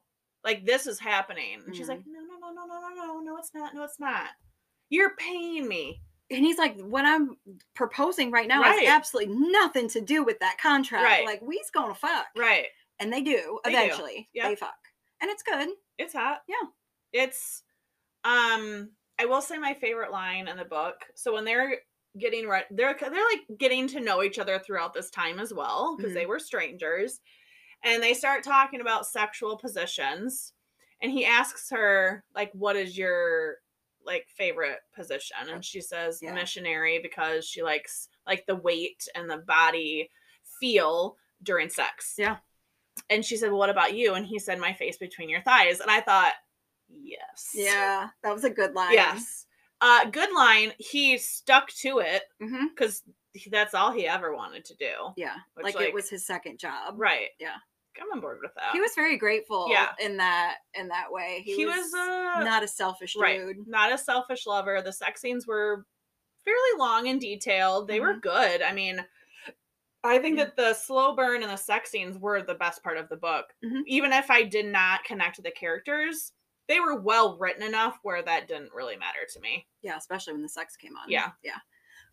[0.46, 1.58] Like this is happening.
[1.66, 3.74] And she's like, no, no, no, no, no, no, no, no, it's not.
[3.74, 4.28] No, it's not.
[4.88, 6.00] You're paying me.
[6.30, 7.36] And he's like, what I'm
[7.74, 8.78] proposing right now Right.
[8.80, 11.04] has absolutely nothing to do with that contract.
[11.04, 11.24] Right.
[11.26, 12.26] Like, we's gonna fuck.
[12.36, 12.66] Right.
[12.98, 13.76] And they do They do.
[13.76, 14.28] eventually.
[14.34, 14.48] Yep.
[14.48, 14.74] They fuck.
[15.20, 15.68] And it's good.
[15.98, 16.38] It's hot.
[16.48, 16.68] Yeah.
[17.12, 17.62] It's
[18.24, 20.96] um I will say my favorite line in the book.
[21.14, 21.76] So when they're
[22.18, 25.96] getting right they're they're like getting to know each other throughout this time as well
[25.98, 27.20] because they were strangers
[27.86, 30.52] and they start talking about sexual positions
[31.00, 33.56] and he asks her like what is your
[34.04, 36.34] like favorite position and she says Yeah.
[36.34, 40.10] missionary because she likes like the weight and the body
[40.60, 42.36] feel during sex Yeah.
[43.10, 45.80] and she said well, what about you and he said my face between your thighs
[45.80, 46.32] and i thought
[46.88, 48.08] yes Yeah.
[48.22, 48.92] That was a good line.
[48.92, 49.46] yes
[49.80, 52.22] uh good line he stuck to it
[52.70, 53.02] because
[53.50, 55.34] that's all he ever wanted to do Yeah.
[55.54, 56.94] Which, like, like- it was his second job.
[56.96, 57.56] right Yeah.
[58.00, 59.90] I'm on board with that He was very grateful Yeah.
[60.00, 61.42] in that in that way.
[61.44, 63.66] He, he, was, was, uh not a selfish right dude.
[63.68, 65.84] not a selfish lover the sex scenes were
[66.44, 68.06] fairly long and detailed they Mm-hmm.
[68.06, 69.04] were good i mean
[70.04, 70.44] i think Yeah.
[70.44, 73.46] that the slow burn and the sex scenes were the best part of the book
[73.64, 73.82] Mhm.
[73.86, 76.32] even if i did not connect to the characters
[76.68, 80.42] they were well written enough where that didn't really matter to me Yeah, especially when
[80.42, 81.08] the sex came on.
[81.08, 81.30] Yeah.
[81.44, 81.58] Yeah.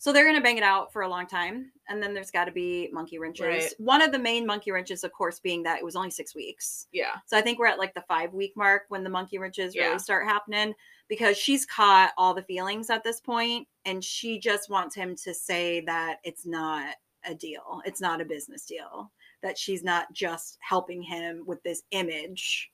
[0.03, 2.51] So they're gonna bang it out for a long time, and then there's got to
[2.51, 3.45] be monkey wrenches.
[3.45, 3.73] Right.
[3.77, 6.87] One of the main monkey wrenches, of course, being that it was only six weeks.
[6.91, 9.73] yeah So I think we're at like the five week mark when the monkey wrenches
[9.73, 9.85] Yeah.
[9.85, 10.73] really start happening
[11.07, 15.33] because she's caught all the feelings at this point, and she just wants him to
[15.33, 19.09] say that it's not a deal, it's not a business deal,
[19.41, 22.69] that she's not just helping him with this image.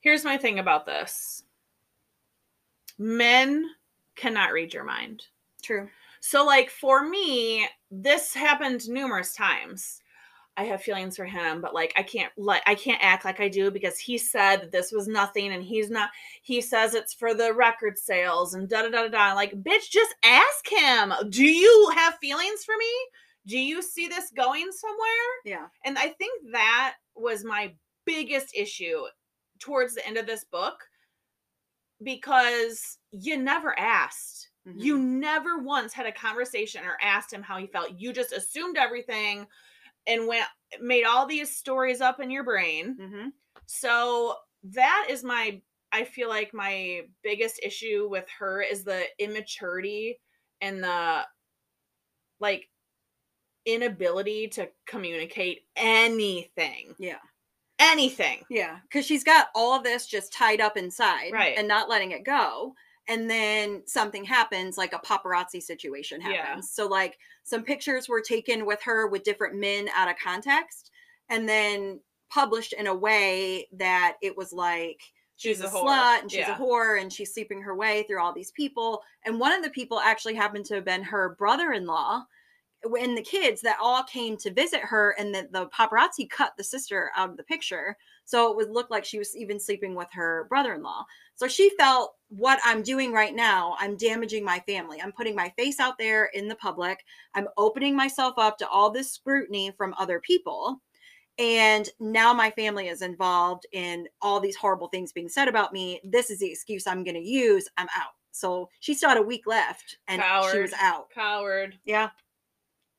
[0.00, 1.44] here's my thing about this
[2.98, 3.70] men
[4.16, 5.22] cannot read your mind
[5.62, 5.88] True.
[6.20, 10.00] So like for me, this happened numerous times.
[10.56, 13.48] I have feelings for him, but like I can't like I can't act like I
[13.48, 16.10] do because he said that this was nothing and he's not
[16.42, 19.34] he says it's for the record sales and da da da da da.
[19.34, 21.12] Like, bitch, just ask him.
[21.30, 22.92] Do you have feelings for me?
[23.46, 24.98] Do you see this going somewhere?
[25.44, 25.66] Yeah.
[25.84, 27.72] And I think that was my
[28.04, 29.02] biggest issue
[29.60, 30.80] towards the end of this book
[32.02, 34.47] because you never asked.
[34.68, 34.74] Mhm.
[34.84, 37.98] You never once had a conversation or asked him how he felt.
[37.98, 39.46] You just assumed everything
[40.06, 40.46] and went
[40.80, 42.96] made all these stories up in your brain.
[42.96, 43.32] Mhm.
[43.66, 50.20] So that is my I feel like my biggest issue with her is the immaturity
[50.60, 51.26] and the
[52.40, 52.68] like
[53.64, 56.94] inability to communicate anything.
[56.98, 57.18] Yeah.
[57.78, 58.44] Anything.
[58.50, 61.56] Yeah, because she's got all of this just tied up inside, Right.
[61.56, 62.74] and not letting it go.
[63.08, 66.36] And then something happens, like a paparazzi situation happens.
[66.38, 66.60] Yeah.
[66.60, 70.90] So, like, some pictures were taken with her with different men out of context,
[71.30, 75.00] and then published in a way that it was like
[75.36, 76.54] she's, She's a, a slut and she's Yeah.
[76.54, 79.02] a whore and she's sleeping her way through all these people.
[79.24, 82.24] And one of the people actually happened to have been her brother-in-law
[82.84, 86.62] and the kids that all came to visit her and the, the paparazzi cut the
[86.64, 90.08] sister out of the picture so it would look like she was even sleeping with
[90.12, 95.12] her brother-in-law so she felt what i'm doing right now i'm damaging my family i'm
[95.12, 99.10] putting my face out there in the public i'm opening myself up to all this
[99.12, 100.80] scrutiny from other people
[101.38, 106.00] and now my family is involved in all these horrible things being said about me
[106.04, 109.22] this is the excuse i'm going to use i'm out so she still had a
[109.22, 111.78] week left and she was out Coward.
[111.84, 112.10] yeah.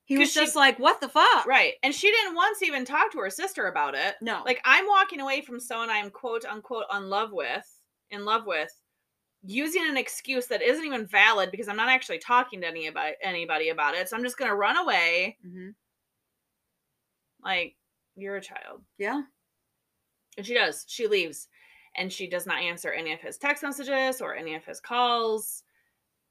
[0.05, 1.45] He was she- just like, what the fuck?
[1.45, 1.73] Right.
[1.83, 4.15] And she didn't once even talk to her sister about it.
[4.21, 4.41] No.
[4.43, 7.63] Like I'm walking away from someone I'm quote unquote on love with,
[8.09, 8.71] in love with,
[9.43, 13.69] using an excuse that isn't even valid because I'm not actually talking to anybody anybody
[13.69, 14.09] about it.
[14.09, 15.37] So I'm just gonna run away.
[15.43, 15.69] hmm
[17.43, 17.75] Like,
[18.15, 18.81] you're a child.
[18.97, 19.21] Yeah.
[20.37, 20.85] And she does.
[20.87, 21.47] She leaves.
[21.95, 25.63] And she does not answer any of his text messages or any of his calls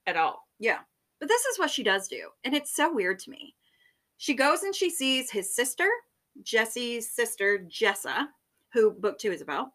[0.07, 0.47] at all.
[0.59, 0.79] Yeah.
[1.19, 2.29] But this is what she does do.
[2.45, 3.55] And it's so weird to me.
[4.19, 5.89] She goes and she sees his sister,
[6.43, 8.27] Jesse's sister, Jessa,
[8.73, 9.69] who book two is about.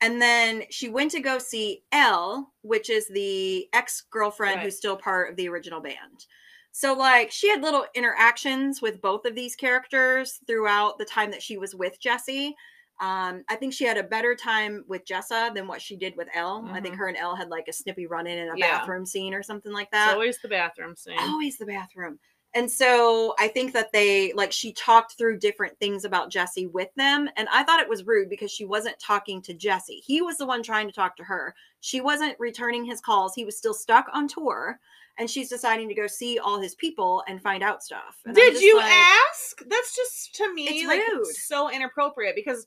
[0.00, 4.64] And then she went to go see Elle, which is the ex girlfriend Right.
[4.64, 6.26] who's still part of the original band.
[6.72, 11.42] So, like, she had little interactions with both of these characters throughout the time that
[11.42, 12.54] she was with Jesse.
[13.00, 16.28] Um, I think she had a better time with Jessa than what she did with
[16.34, 16.70] Elle.
[16.72, 16.96] I think Mhm.
[16.96, 18.58] her and Elle had like a snippy run in in a Yeah.
[18.58, 21.16] bathroom scene or something like It's that always the bathroom scene.
[21.18, 22.18] always the bathroom.
[22.54, 26.88] And so I think that they like she talked through different things about Jesse with
[26.96, 27.28] them.
[27.36, 30.02] And I thought it was rude because she wasn't talking to Jesse.
[30.04, 31.54] He was the one trying to talk to her.
[31.80, 33.34] She wasn't returning his calls.
[33.34, 34.80] He was still stuck on tour.
[35.18, 38.16] And she's deciding to go see all his people and find out stuff.
[38.24, 39.58] And Did you like, ask?
[39.68, 41.26] That's just to me It's like rude.
[41.26, 42.66] so inappropriate because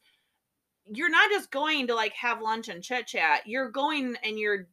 [0.86, 3.42] you're not just going to like have lunch and chit chat.
[3.46, 4.68] You're going and you're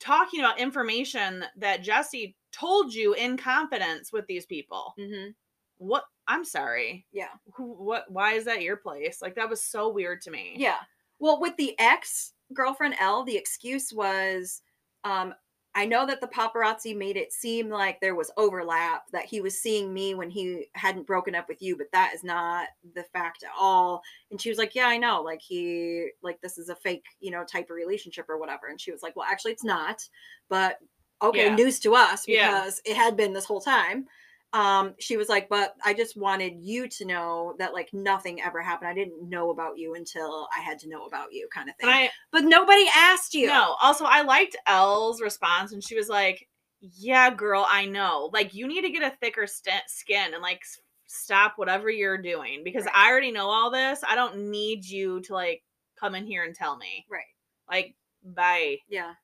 [0.00, 4.94] talking about information that Jesse told you in confidence with these people.
[4.98, 5.34] Mhm.
[5.78, 6.04] What?
[6.26, 7.06] I'm sorry.
[7.12, 7.30] Yeah.
[7.54, 7.72] Who?
[7.74, 8.10] What?
[8.10, 9.20] Why is that your place?
[9.22, 10.54] Like that was so weird to me.
[10.56, 10.80] Yeah.
[11.18, 14.62] Well, with the ex girlfriend Elle, the excuse was
[15.04, 15.34] um,
[15.74, 19.60] I know that the paparazzi made it seem like there was overlap, that he was
[19.60, 23.42] seeing me when he hadn't broken up with you, but that is not the fact
[23.42, 24.02] at all.
[24.30, 25.20] And she was like, Yeah, I know.
[25.20, 28.68] Like, he, like, this is a fake, you know, type of relationship or whatever.
[28.68, 30.02] And she was like, Well, actually, it's not.
[30.48, 30.78] But
[31.22, 31.54] okay, Yeah.
[31.54, 32.48] news to us Yeah.
[32.60, 34.06] because it had been this whole time
[34.52, 38.62] um she was like but i just wanted you to know that like nothing ever
[38.62, 41.74] happened i didn't know about you until i had to know about you kind of
[41.76, 43.76] thing I but nobody asked you no.
[43.82, 46.48] Also, I liked Elle's response, and she was like,
[46.80, 48.30] "Yeah, girl, I know.
[48.32, 50.62] Like, you need to get a thicker st- skin and like
[51.08, 52.94] stop whatever you're doing because Right.
[52.94, 54.00] I already know all this.
[54.06, 55.62] I don't need you to like
[55.98, 57.04] come in here and tell me.
[57.10, 57.24] right
[57.68, 58.78] Like, bye.
[58.88, 59.14] yeah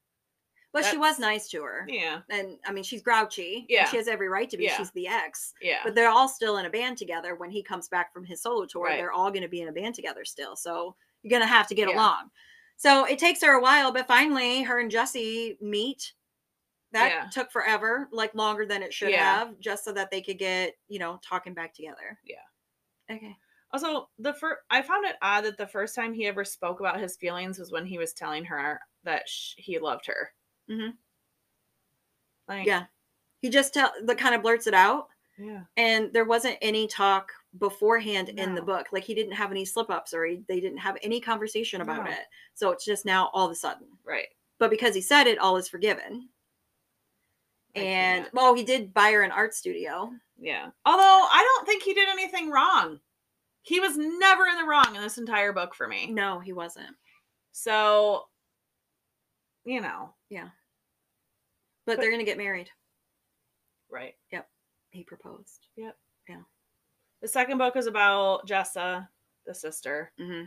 [0.73, 3.87] but she was nice to her Yeah, and i mean she's grouchy Yeah.
[3.89, 4.77] she has every right to be Yeah.
[4.77, 7.89] she's the ex yeah, but they're all still in a band together when he comes
[7.89, 8.97] back from his solo tour Right.
[8.97, 11.69] they're all going to be in a band together still so you're going to have
[11.69, 11.97] to get Yeah.
[11.97, 12.31] along
[12.77, 16.13] so it takes her a while but finally her and jesse meet
[16.93, 17.29] that Yeah.
[17.31, 20.99] took forever like longer than it should have just so that they could get you
[20.99, 23.15] know talking back together Yeah.
[23.15, 23.37] okay
[23.75, 27.01] Also, the first I found it odd that the first time he ever spoke about
[27.01, 30.31] his feelings was when he was telling her that sh- he loved her.
[30.71, 30.95] Mhm.
[32.49, 32.85] Like, yeah
[33.41, 37.33] he just tell the kind of blurts it out yeah, and there wasn't any talk
[37.59, 40.79] beforehand in the book like he didn't have any slip ups or he, they didn't
[40.79, 42.11] have any conversation about No.
[42.11, 42.19] it
[42.55, 44.29] so it's just now all of a sudden right.
[44.59, 46.29] but because he said it all is forgiven
[47.75, 48.35] and can't.
[48.35, 50.71] well he did buy her an art studio Yeah.
[50.85, 51.01] Although
[51.33, 53.01] I don't think he did anything wrong.
[53.63, 56.09] He was never in the wrong in this entire book for me.
[56.11, 56.95] no he wasn't
[57.53, 58.29] So,
[59.65, 60.51] you know, but
[61.87, 62.71] But- they're gonna get married
[63.91, 64.15] right.
[64.31, 64.49] Yep.
[64.91, 65.97] He proposed Yep.
[66.29, 66.43] Yeah.
[67.21, 69.09] The second book is about Jessa,
[69.47, 70.13] the sister.
[70.19, 70.45] hmm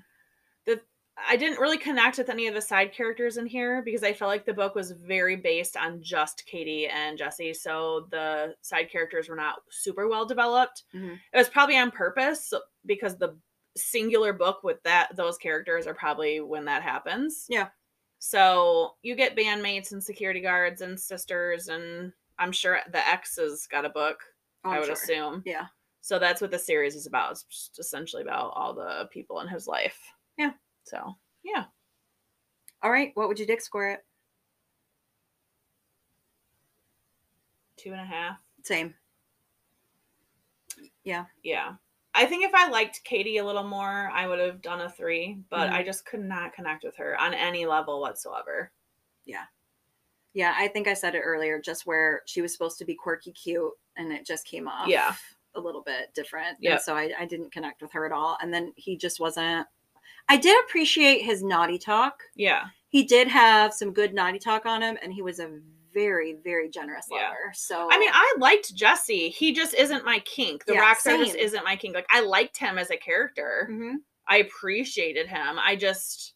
[1.29, 4.27] I didn't really connect with any of the side characters in here because I felt
[4.27, 7.53] like the book was very based on just Katie and Jesse.
[7.53, 10.83] So the side characters were not super well developed.
[10.93, 11.13] Mhm.
[11.31, 12.53] It was probably on purpose
[12.85, 13.39] because the
[13.77, 17.45] singular book with that those characters are probably when that happens.
[17.47, 17.69] Yeah.
[18.27, 23.67] So you get bandmates and security guards and sisters and I'm sure the ex has
[23.67, 24.17] got a book.
[24.63, 24.93] Oh, I would sure.
[24.95, 25.43] assume.
[25.45, 25.67] yeah
[26.01, 27.33] So that's what the series is about.
[27.33, 29.99] It's just essentially about all the people in his life.
[30.39, 30.53] Yeah.
[30.85, 31.65] So yeah.
[32.81, 33.99] all right what would you dick score it
[37.77, 38.37] Two and a half.
[38.63, 38.95] same
[41.03, 41.73] yeah Yeah.
[42.15, 45.39] I think if I liked Katie a little more, I would have done a three,
[45.49, 45.75] but mm-hmm.
[45.75, 48.71] I just could not connect with her on any level whatsoever.
[49.25, 49.43] yeah
[50.33, 53.31] Yeah, i think i said it earlier just where she was supposed to be quirky
[53.31, 55.13] cute and it just came off Yeah.
[55.55, 56.77] a little bit different Yeah.
[56.77, 59.67] so I, I didn't connect with her at all and then he just wasn't
[60.29, 62.65] i did appreciate his naughty talk Yeah.
[62.89, 65.49] he did have some good naughty talk on him and he was a
[65.95, 67.29] very very generous Yeah.
[67.29, 69.29] lover so I mean, I liked Jesse.
[69.29, 70.65] He just isn't my kink.
[70.65, 71.95] The Yeah, rock star just isn't my kink.
[71.95, 73.67] Like I liked him as a character.
[73.71, 73.95] Mhm.
[74.27, 75.57] I appreciated him.
[75.57, 76.33] I just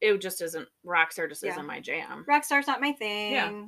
[0.00, 1.50] it just isn't Rockstar just Yeah.
[1.52, 2.24] isn't my jam.
[2.28, 3.64] rockstar's not my thing Yeah.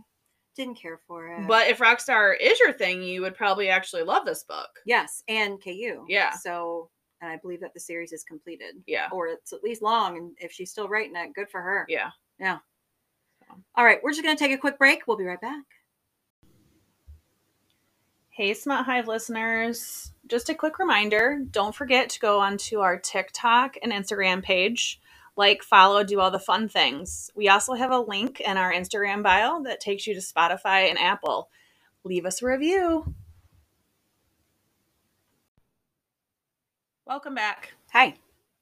[0.54, 4.24] didn't care for it But if Rockstar is your thing, you would probably actually love
[4.24, 4.70] this book.
[4.86, 6.30] yes and ku Yeah.
[6.32, 9.08] so and i believe that the series is completed Yeah.
[9.12, 12.10] or it's at least long and if she's still writing it good for her Yeah.
[12.38, 12.58] Yeah.
[13.74, 15.06] All right, we're just going to take a quick break.
[15.06, 15.64] We'll be right back.
[18.30, 20.12] Hey, Smut Hive listeners.
[20.26, 25.00] Just a quick reminder don't forget to go onto our TikTok and Instagram page.
[25.36, 27.30] Like, follow, do all the fun things.
[27.34, 30.98] We also have a link in our Instagram bio that takes you to Spotify and
[30.98, 31.50] Apple.
[32.04, 33.14] Leave us a review.
[37.06, 37.74] Welcome back.
[37.92, 38.14] Hi.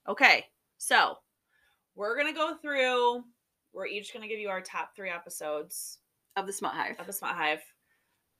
[0.07, 0.45] Okay,
[0.77, 1.17] so
[1.95, 3.23] we're going to go through,
[3.75, 5.99] we're each going to give you our top three episodes
[6.35, 6.99] Of the Smut Hive.
[6.99, 7.61] of the Smut Hive.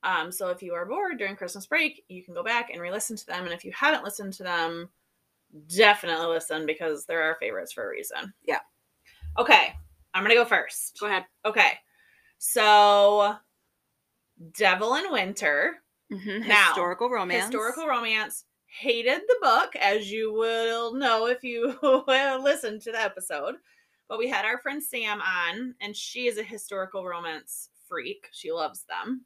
[0.04, 3.16] Um, so if you are bored during Christmas break, you can go back and re-listen
[3.18, 3.44] to them.
[3.46, 4.90] And if you haven't listened to them,
[5.76, 8.34] definitely listen because they're our favorites for a reason.
[8.44, 8.60] Yeah.
[9.38, 9.74] Okay,
[10.14, 10.98] I'm gonna go first.
[11.00, 11.26] Go ahead.
[11.46, 11.74] Okay,
[12.38, 13.36] so
[14.54, 15.78] Devil in Winter,
[16.14, 16.48] Mm-hmm.
[16.48, 17.46] Now, Historical romance.
[17.46, 18.46] historical romance.
[18.68, 21.76] Hated the book, as you will know if you
[22.08, 23.56] listen to the episode.
[24.08, 28.28] But we had our friend Sam on, and she is a historical romance freak.
[28.32, 29.26] She loves them.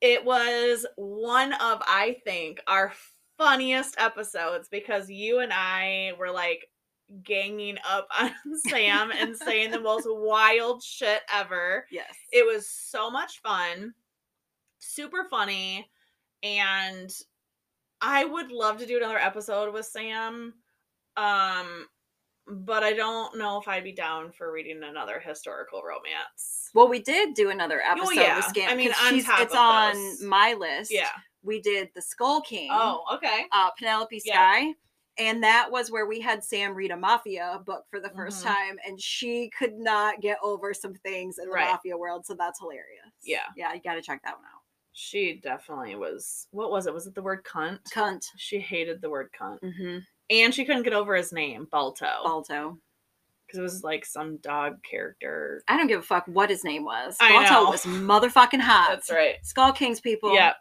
[0.00, 2.92] It was one of, I think, our
[3.38, 6.68] funniest episodes because you and I were like
[7.22, 8.32] ganging up on
[8.68, 11.86] Sam and saying the most wild shit ever.
[11.90, 12.14] Yes.
[12.32, 13.94] It was so much fun,
[14.78, 15.88] super funny,
[16.42, 17.10] and
[18.00, 20.54] I would love to do another episode with Sam.
[21.16, 21.86] Um,
[22.46, 26.70] but I don't know if I'd be down for reading another historical romance.
[26.74, 28.36] well, we did do another episode Oh, yeah.
[28.36, 28.68] with Sam.
[28.70, 30.22] I mean, on top it's on those.
[30.22, 30.90] my list.
[30.92, 31.10] Yeah.
[31.42, 32.70] We did the Skull King.
[32.72, 33.44] Oh, okay.
[33.52, 34.34] uh, Penelope Yeah.
[34.34, 34.74] Sky.
[35.18, 38.46] And that was where we had Sam read a mafia book for the 1st Mhm.
[38.46, 41.68] time, and she could not get over some things in the Right.
[41.70, 42.24] mafia world.
[42.24, 43.12] So that's hilarious.
[43.22, 43.44] Yeah.
[43.56, 44.62] Yeah, you got to check that one out.
[44.94, 46.48] She definitely was.
[46.50, 46.94] What was it?
[46.94, 47.80] Was it the word cunt?
[47.92, 48.24] Cunt.
[48.36, 49.58] She hated the word cunt.
[49.60, 49.98] Mm-hmm.
[50.30, 52.06] And she couldn't get over his name, Balto.
[52.24, 52.78] Balto.
[53.46, 55.62] Because it was like some dog character.
[55.68, 57.16] I don't give a fuck what his name was.
[57.20, 57.70] I Balto know.
[57.70, 58.88] was motherfucking hot.
[58.90, 59.36] That's right.
[59.42, 60.34] Skull Kings people.
[60.34, 60.56] Yep.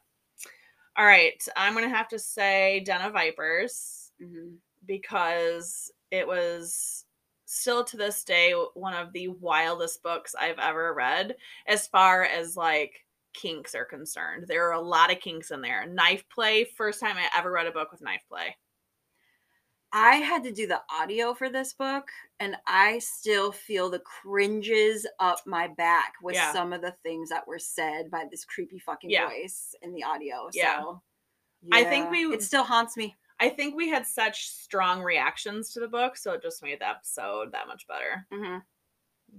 [0.98, 1.42] All right.
[1.56, 4.58] I'm going to have to say Den of Vipers Mhm.
[4.86, 7.06] because it was
[7.46, 11.36] still to this day one of the wildest books I've ever read
[11.68, 14.46] as far as like kinks are concerned.
[14.48, 15.86] There are a lot of kinks in there.
[15.86, 18.56] Knife play, first time I ever read a book with knife play.
[19.94, 22.08] I had to do the audio for this book,
[22.40, 26.54] and I still feel the cringes up my back with Yeah.
[26.54, 29.28] some of the things that were said by this creepy fucking Yeah.
[29.28, 30.50] voice in the audio.
[30.54, 30.80] Yeah.
[30.82, 31.02] So,
[31.74, 33.18] I think we- it still haunts me.
[33.40, 36.88] I think we had such strong reactions to the book, so it just made the
[36.88, 38.26] episode that much better.
[38.32, 38.60] hmm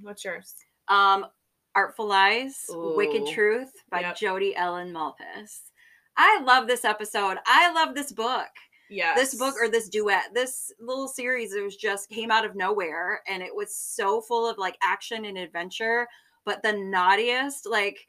[0.00, 0.54] What's yours?
[0.88, 1.26] Um,
[1.74, 4.16] Artful Lies, Wicked Truth by Yep.
[4.16, 5.70] Jodi Ellen Malpas.
[6.16, 7.38] I love this episode.
[7.46, 8.50] I love this book.
[8.92, 9.18] Yes.
[9.18, 13.22] This book or this duet, this little series, it was just came out of nowhere
[13.26, 16.06] and it was so full of like action and adventure,
[16.44, 18.06] but the naughtiest, like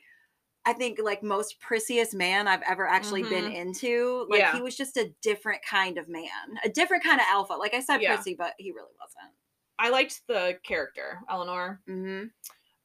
[0.65, 4.25] I think like most prissiest man I've ever actually been into.
[4.29, 4.53] Like Yeah.
[4.53, 7.53] he was just a different kind of man, a different kind of alpha.
[7.53, 8.15] Like I said, Yeah.
[8.15, 9.33] prissy, but he really wasn't.
[9.79, 11.81] I liked the character, Eleanor.
[11.89, 12.27] Mm-hmm.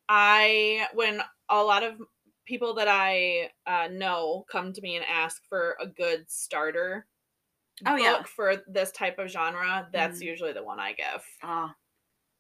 [0.09, 2.01] I when a lot of
[2.47, 7.07] people that I uh, know come to me and ask for a good starter
[7.87, 8.23] Oh, book yeah.
[8.25, 10.25] for this type of genre, that's Mhm.
[10.27, 11.25] usually the one I give.
[11.43, 11.71] Oh,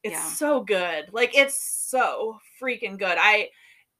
[0.04, 0.24] It's Yeah.
[0.30, 1.12] so good.
[1.12, 3.16] Like it's so freaking good.
[3.18, 3.50] I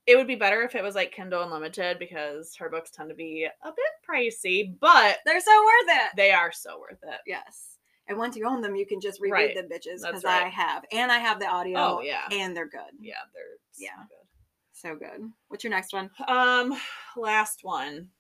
[0.07, 3.14] it would be better if it was like Kindle Unlimited because her books tend to
[3.14, 6.12] be a bit pricey, but they're so worth it.
[6.16, 7.20] they are so worth it.
[7.27, 7.77] yes.
[8.07, 9.55] And once you own them, you can just reread Right.
[9.55, 10.87] them bitches because I have.
[10.92, 11.79] And I have the audio.
[11.79, 12.27] Oh, yeah.
[12.33, 12.81] And they're good.
[12.98, 13.96] Yeah, they're so Yeah.
[14.09, 14.29] good.
[14.72, 15.31] So good.
[15.48, 16.11] What's your next one?
[16.27, 16.81] Um,
[17.16, 18.11] last one.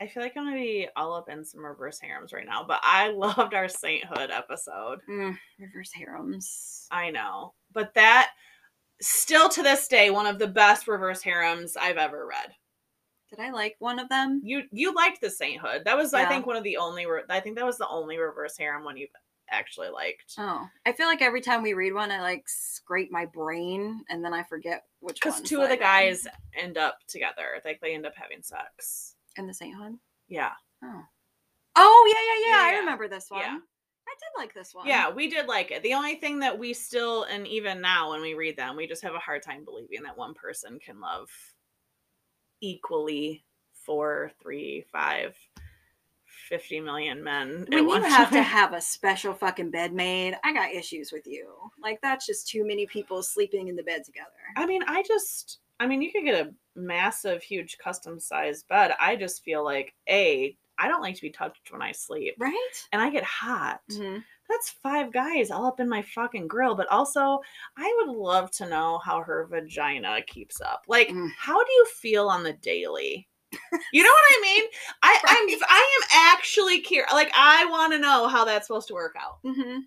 [0.00, 2.80] I feel like I'm gonna be all up in some reverse harems right now, but
[2.82, 5.00] I loved our sainthood episode.
[5.08, 6.86] Mm, reverse harems.
[6.90, 8.30] I know, but that
[9.02, 12.54] still to this day one of the best reverse harems I've ever read.
[13.30, 14.40] Did I like one of them?
[14.42, 15.82] You you liked the sainthood.
[15.84, 17.06] That was I think one of the only.
[17.06, 19.10] Re- I think that was the only reverse harem one you've
[19.50, 20.34] actually liked.
[20.38, 24.24] Oh, I feel like every time we read one, I like scrape my brain and
[24.24, 26.26] then I forget which Because two of the guys
[26.60, 27.60] end up together.
[27.64, 29.09] Like they end up having sex.
[29.36, 29.98] In the Saint sainthood.
[30.28, 30.52] Yeah.
[30.82, 31.02] Oh.
[31.76, 32.64] Oh yeah, yeah, yeah.
[32.68, 32.78] I Yeah.
[32.80, 33.40] remember this one.
[33.40, 33.58] Yeah.
[34.08, 34.86] I did like this one.
[34.86, 35.82] Yeah, we did like it.
[35.82, 39.02] The only thing that we still, and even now when we read them, we just
[39.02, 41.28] have a hard time believing that one person can love
[42.60, 45.36] equally four, three, five,
[46.48, 47.66] 50 million men.
[47.72, 51.26] at When you have to have a special fucking bed made, I got issues with
[51.26, 51.48] you.
[51.82, 54.26] Like that's just too many people sleeping in the bed together.
[54.56, 58.92] I mean, I just, I mean, you could get a massive, huge custom sized bed.
[59.00, 62.34] I just feel like, A, I don't like to be touched when I sleep.
[62.38, 62.54] Right?
[62.92, 63.80] And I get hot.
[63.90, 64.18] Mm-hmm.
[64.48, 66.74] that's five guys all up in my fucking grill.
[66.74, 67.40] But also,
[67.76, 70.82] I would love to know how her vagina keeps up.
[70.88, 71.30] Like, Mm.
[71.38, 73.26] how do you feel on the daily?
[73.92, 74.64] You know what I mean?
[75.02, 77.12] I I'm I am actually curious.
[77.12, 79.38] Like, I want to know how that's supposed to work out.
[79.44, 79.78] Mm-hmm.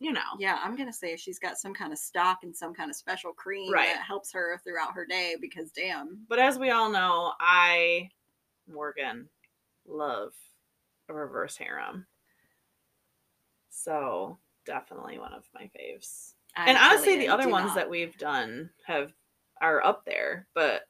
[0.00, 0.20] You know?
[0.38, 3.32] Yeah, I'm gonna say she's got some kind of stock and some kind of special
[3.32, 3.88] cream Right.
[3.88, 6.24] that helps her throughout her day because damn.
[6.28, 8.08] But as we all know, I,
[8.72, 9.28] Morgan,
[9.86, 10.32] love
[11.08, 12.06] a reverse harem.
[13.70, 16.34] So definitely one of my faves.
[16.56, 17.76] I and honestly, the other ones not.
[17.76, 19.12] that we've done have
[19.60, 20.82] are up there, but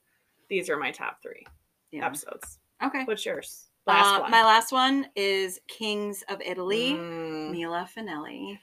[0.48, 1.44] these are my top three
[1.90, 2.06] yeah.
[2.06, 2.58] episodes.
[2.82, 3.04] Okay.
[3.04, 3.66] What's yours?
[3.86, 4.30] Last Uh, one.
[4.30, 6.92] My last one is Kings of Italy.
[6.92, 8.58] Mm, Mila Finelli.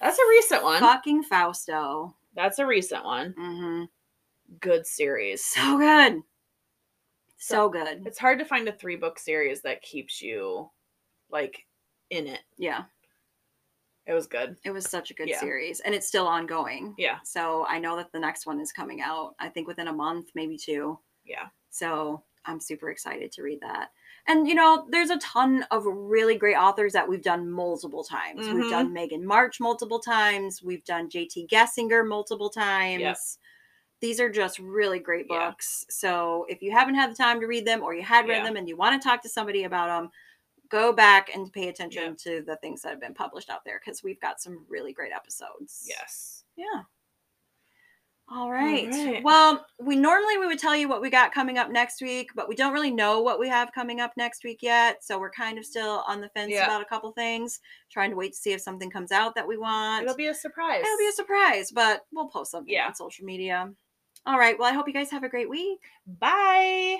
[0.00, 0.80] That's a recent one.
[0.80, 2.16] Fucking Fausto.
[2.34, 3.34] That's a recent one.
[3.38, 3.84] Mm-hmm.
[4.60, 5.44] Good series.
[5.44, 6.20] So good.
[7.38, 8.02] So good.
[8.06, 10.70] It's hard to find a three book series that keeps you
[11.30, 11.66] like
[12.10, 12.40] in it.
[12.58, 12.84] Yeah.
[14.06, 14.56] It was good.
[14.64, 15.40] It was such a good Yeah.
[15.40, 15.80] series.
[15.80, 16.94] And it's still ongoing.
[16.98, 17.18] Yeah.
[17.24, 20.30] So I know that the next one is coming out, I think within a month,
[20.34, 20.98] maybe two.
[21.24, 21.46] Yeah.
[21.70, 23.90] So I'm super excited to read that.
[24.26, 28.46] And you know, there's a ton of really great authors that we've done multiple times.
[28.46, 28.70] We've Mhm.
[28.70, 30.62] done Meghan March multiple times.
[30.62, 33.38] We've done JT Geissinger multiple times.
[34.00, 35.50] These are just really great Yeah.
[35.50, 35.84] books.
[35.90, 38.44] So if you haven't had the time to read them or you had read Yeah.
[38.44, 40.10] them and you want to talk to somebody about them,
[40.68, 42.14] go back and pay attention Yeah.
[42.38, 45.12] to the things that have been published out there because we've got some really great
[45.12, 45.84] episodes.
[45.88, 46.44] Yes.
[46.56, 46.84] Yeah.
[48.32, 48.88] All right.
[48.88, 49.24] right.
[49.24, 52.48] Well, we normally we would tell you what we got coming up next week, but
[52.48, 55.02] we don't really know what we have coming up next week yet.
[55.02, 56.64] So we're kind of still on the fence Yeah.
[56.64, 57.58] about a couple things,
[57.90, 60.04] trying to wait to see if something comes out that we want.
[60.04, 60.82] It'll be a surprise.
[60.84, 62.86] It'll be a surprise, but we'll post something Yeah.
[62.86, 63.68] on social media.
[64.26, 64.56] All right.
[64.56, 65.80] Well, I hope you guys have a great week.
[66.06, 66.98] Bye.